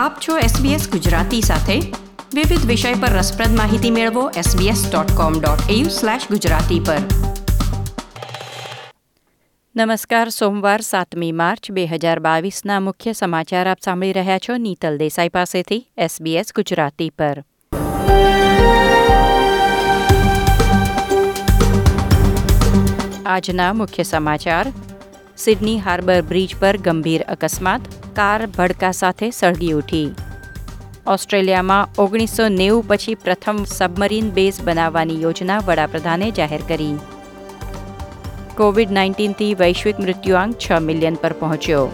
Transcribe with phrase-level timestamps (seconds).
[0.00, 1.80] આપ છો SBS ગુજરાતી સાથે.
[2.34, 6.96] વિવિધ વિષય પર રસપ્રદ માહિતી મેળવો sbs.com.au/gujarati પર.
[9.76, 15.28] નમસ્કાર, સોમવાર સાતમી માર્ચ બે હજાર બાવીસના મુખ્ય સમાચાર આપ સાંભળી રહ્યા છો નીતલ દેસાઈ
[15.28, 17.42] પાસેથી SBS ગુજરાતી પર.
[23.26, 24.72] આજના મુખ્ય સમાચાર.
[25.36, 27.80] સિડની હાર્બર બ્રિજ પર ગંભીર અકસ્માત.
[28.16, 30.14] કાર ભડકા સાથે સળગી ઉઠી.
[31.06, 36.94] ઓસ્ટ્રેલિયામાં ઓગણીસો નેવું પછી પ્રથમ સબમરીન બેઝ બનાવવાની યોજના વડાપ્રધાને જાહેર કરી.
[38.56, 41.88] કોવિડ નાઇન્ટીનથી વૈશ્વિક મૃત્યુઆંક છ મિલિયન પર પહોંચ્યો.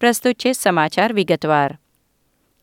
[0.00, 1.78] પ્રસ્તુત છે સમાચાર વિગતવાર.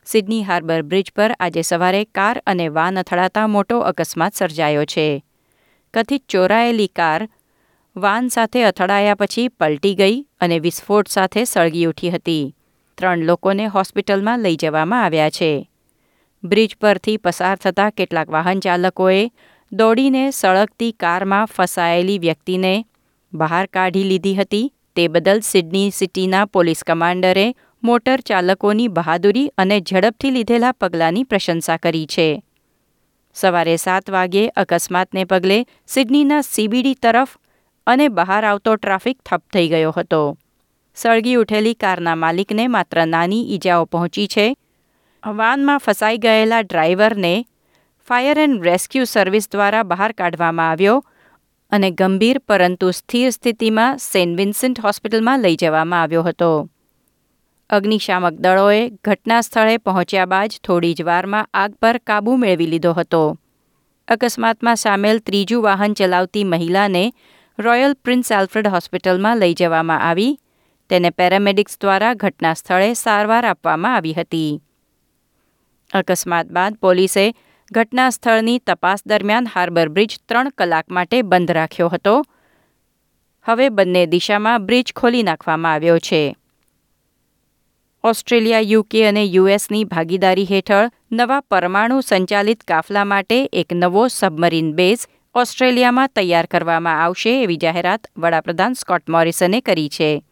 [0.06, 5.24] સિડની હાર્બર બ્રિજ પર આજે સવારે કાર અને વાન અથડાતા મોટો અકસ્માત સર્જાયો છે.
[5.94, 7.28] કથિત ચોરાયેલી કાર
[7.96, 12.56] વાન સાથે અથડાયા પછી પલટી ગઈ અને વિસ્ફોટ સાથે સળગી ઉઠી હતી.
[12.98, 15.52] ત્રણ લોકોને હોસ્પિટલમાં લઈ જવામાં આવ્યા છે.
[16.44, 19.22] બ્રિજ પરથી પસાર થતા કેટલાક વાહન ચાલકોએ
[19.72, 22.86] દોડીને સળગતી કારમાં ફસાયેલી વ્યક્તિને
[23.34, 24.72] બહાર કાઢી લીધી હતી.
[24.96, 27.54] તે બદલ સિડની સિટીના પોલીસ કમાન્ડરે
[27.86, 32.44] મોટર ચાલકોની બહાદુરી અને ઝડપથી લીધેલા પગલાંની પ્રશંસા કરી છે.
[33.36, 37.38] સવારે સાત વાગ્યે અકસ્માતને પગલે સિડનીના સીબીડી તરફ
[37.88, 40.38] અને બહાર આવતો ટ્રાફિક ઠપ થઈ ગયો હતો.
[40.96, 44.48] સળગી ઉઠેલી કારના માલિકને માત્ર નાની ઈજાઓ પહોંચી છે.
[45.24, 47.34] વાનમાં ફસાઈ ગયેલા ડ્રાઈવરને
[48.08, 51.04] ફાયર એન્ડ રેસ્ક્યુ સર્વિસ દ્વારા બહાર કાઢવામાં આવ્યો
[51.72, 56.70] અને ગંભીર પરંતુ સ્થિર સ્થિતિમાં સેન્ટ વિન્સેન્ટ હોસ્પિટલમાં લઈ જવામાં આવ્યો હતો.
[57.70, 63.38] અગ્નિશામક દળોએ ઘટના સ્થળે પહોંચ્યા બાદ થોડી જ વારમાં આગ પર કાબૂ મેળવી લીધો હતો.
[64.08, 67.12] અકસ્માતમાં સામેલ ત્રીજું વાહન ચલાવતી મહિલાને
[67.60, 70.38] રોયલ પ્રિન્સ આલ્ફ્રેડ હોસ્પિટલમાં લઈ જવામાં આવી.
[70.90, 74.62] તેને પેરામેડિક્સ દ્વારા ઘટના સ્થળે સારવાર આપવામાં આવી હતી.
[75.94, 77.34] અકસ્માત બાદ પોલીસે
[77.72, 82.22] ઘટના સ્થળની તપાસ દરમિયાન હાર્બર બ્રિજ ત્રણ કલાક માટે બંધ રાખ્યો હતો.
[83.46, 86.36] હવે બંને દિશામાં બ્રિજ ખોલી નાખવામાં આવ્યો છે.
[88.06, 95.00] ઓસ્ટ્રેલિયા યુકે અને યુએસની ભાગીદારી હેઠળ નવા પરમાણુ સંચાલિત કાફલા માટે એક નવો સબમરીન બેઝ
[95.36, 100.24] ઓસ્ટ્રેલિયામાં તૈયાર કરવામાં આવશે એવી જાહેરાત વડાપ્રધાન સ્કોટ મોરિસને કરી છે.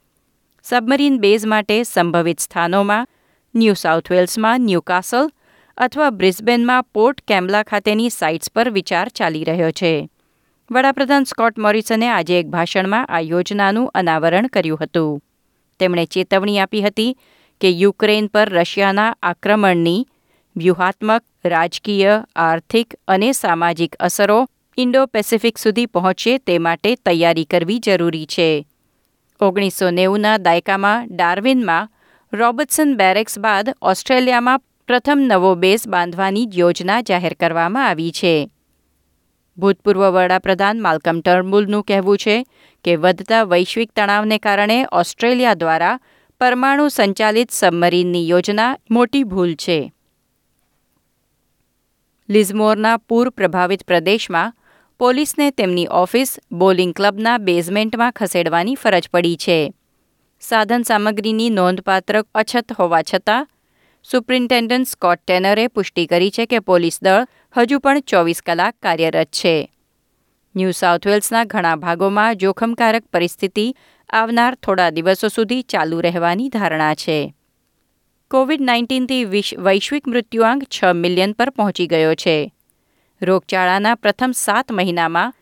[0.63, 3.07] સબમરીન બેઝ માટે સંભવિત સ્થાનોમાં
[3.56, 5.31] ન્યૂ સાઉથ વેલ્સમાં ન્યૂકાસલ
[5.78, 10.09] અથવા બ્રિસ્બેનમાં પોર્ટ કેમ્બલા ખાતેની સાઇટ્સ પર વિચાર ચાલી રહ્યો છે.
[10.72, 15.23] વડાપ્રધાન સ્કોટ મોરિસને આજે એક ભાષણમાં આ યોજનાનું અનાવરણ કર્યું હતું.
[15.79, 17.17] તેમણે ચેતવણી આપી હતી
[17.62, 20.08] કે યુક્રેન પર રશિયાના આક્રમણની
[20.58, 24.47] વ્યૂહાત્મક, રાજકીય, આર્થિક અને સામાજિક અસરો
[24.78, 28.68] ઇન્ડો પેસિફિક સુધી પહોંચે તે માટે તૈયારી કરવી જરૂરી છે.
[29.40, 31.90] ઓગણીસો નેવુંના દાયકામાં ડાર્વિનમાં
[32.34, 38.50] રોબર્ટસન બેરેક્સ બાદ ઓસ્ટ્રેલિયામાં પ્રથમ નવો બેઝ બાંધવાની યોજના જાહેર કરવામાં આવી છે.
[39.58, 42.46] ભૂતપૂર્વ વડાપ્રધાન માલ્કમ ટર્મુલનું કહેવું છે
[42.84, 46.00] કે વધતા વૈશ્વિક તણાવને કારણે ઓસ્ટ્રેલિયા દ્વારા
[46.44, 49.94] પરમાણુ સંચાલિત સબમરીનની યોજના મોટી ભૂલ છે.
[52.30, 54.53] લિઝમોરના પૂર પ્રભાવિત પ્રદેશમાં
[55.00, 59.74] પોલીસને તેમની ઓફિસ, બોલિંગ ક્લબના બેઝમેન્ટમાં ખસેડવાની ફરજ પડી છે.
[60.40, 63.48] સાધન સામગ્રીની નોંધપાત્ર અછત હોવા છતાં,
[64.03, 67.26] સુપ્રિન્ટેન્ડન્ટ સ્કોટ ટેનરે પુષ્ટિ કરી છે કે પોલીસ દળ
[67.58, 69.72] હજુ પણ ચોવીસ કલાક કાર્યરત છે.
[70.56, 73.76] ન્યૂ સાઉથ વેલ્સના ઘણા ભાગોમાં જોખમકારક પરિસ્થિતિ
[74.13, 77.34] આવનાર થોડા દિવસો સુધી ચાલુ રહેવાની ધારણા છે.
[78.31, 79.24] કોવિડ નાઇન્ટીનથી
[79.57, 82.53] વૈશ્વિક મૃત્યુઆંક છ મિલિયન પર પહોંચી ગયો છે.
[83.22, 85.34] રોગચાળાના પ્રથમ સાત મહિનામાં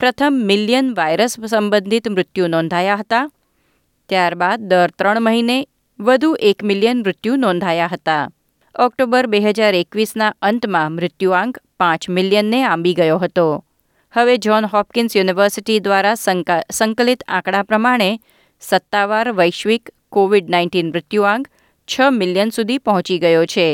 [0.00, 3.30] પ્રથમ મિલિયન વાયરસ સંબંધિત મૃત્યુ નોંધાયા હતા.
[4.08, 5.66] ત્યારબાદ દર ત્રણ મહિને
[6.00, 8.28] વધુ એક મિલિયન મૃત્યુ નોંધાયા હતા.
[8.78, 13.64] ઓક્ટોબર બે હજાર એકવીસના અંતમાં મૃત્યુઆંક પાંચ મિલિયનને આંબી ગયો હતો.
[14.14, 16.16] હવે જ્હોન હોપકિન્સ યુનિવર્સિટી દ્વારા
[16.70, 18.08] સંકલિત આંકડા પ્રમાણે
[18.62, 21.44] સત્તાવાર વૈશ્વિક કોવિડ નાઇન્ટીન મૃત્યુઆંક
[21.88, 23.66] છ મિલિયન સુધી પહોંચી ગયો છે.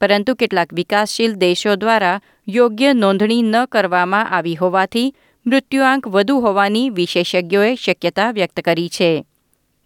[0.00, 2.16] પરંતુ કેટલાક વિકાસશીલ દેશો દ્વારા
[2.48, 5.12] યોગ્ય નોંધણી ન કરવામાં આવી હોવાથી
[5.46, 9.10] મૃત્યુઆંક વધુ હોવાની વિશેષજ્ઞોએ શક્યતા વ્યક્ત કરી છે.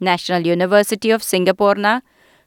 [0.01, 1.99] નેશનલ યુનિવર્સિટી ઓફ સિંગાપોરના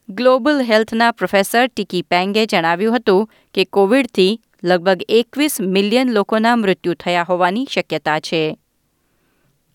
[0.10, 7.24] ગ્લોબલ હેલ્થના પ્રોફેસર ટીકી પેંગે જણાવ્યું હતું કે કોવિડથી લગભગ એકવીસ મિલિયન લોકોના મૃત્યુ થયા
[7.24, 8.57] હોવાની શક્યતા છે.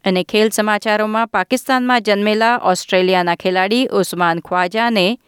[0.05, 5.19] અને ખેલ સમાચારોમાં પાકિસ્તાનમાં જન્મેલા ઓસ્ટ્રેલિયાના ખેલાડી ઉસ્માન ખ્વાજાને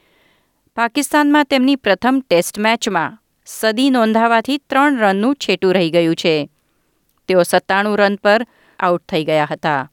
[0.77, 6.51] પાકિસ્તાનમાં તેમની પ્રથમ ટેસ્ટ મેચમાં સદી નોંધાવાથી ત્રણ રનનું છેટું રહી ગયું છે.
[7.29, 8.47] તેઓ સત્તાણું રન પર
[8.79, 9.91] આઉટ થઈ ગયા હતા.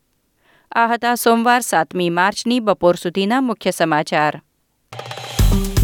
[0.71, 4.41] આ હતા સોમવાર સાતમી માર્ચની બપોર સુધીના મુખ્ય સમાચાર.